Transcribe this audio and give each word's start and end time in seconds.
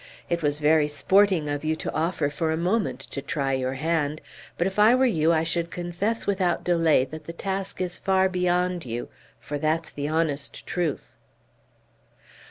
It 0.31 0.41
was 0.41 0.59
very 0.59 0.87
sporting 0.87 1.47
of 1.47 1.63
you 1.63 1.75
to 1.75 1.93
offer 1.93 2.31
for 2.31 2.49
a 2.51 2.57
moment 2.57 2.99
to 3.01 3.21
try 3.21 3.53
your 3.53 3.75
hand; 3.75 4.19
but 4.57 4.65
if 4.65 4.79
I 4.79 4.95
were 4.95 5.05
you 5.05 5.31
I 5.31 5.43
should 5.43 5.69
confess 5.69 6.25
without 6.25 6.63
delay 6.63 7.05
that 7.05 7.25
the 7.25 7.33
task 7.33 7.79
is 7.81 7.99
far 7.99 8.27
beyond 8.27 8.83
you, 8.83 9.09
for 9.39 9.59
that's 9.59 9.91
the 9.91 10.07
honest 10.07 10.65
truth." 10.65 11.13